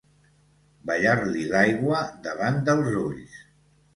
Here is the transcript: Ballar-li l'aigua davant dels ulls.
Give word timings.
Ballar-li 0.91 1.43
l'aigua 1.51 2.01
davant 2.29 2.57
dels 2.71 2.91
ulls. 3.03 3.39